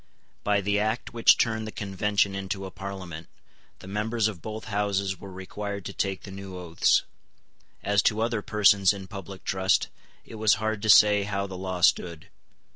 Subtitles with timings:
[0.43, 3.27] By the Act which turned the Convention into a Parliament,
[3.81, 7.03] the members of both Houses were required to take the new oaths.
[7.83, 9.89] As to other persons in public trust,
[10.25, 12.29] it was hard to say how the law stood.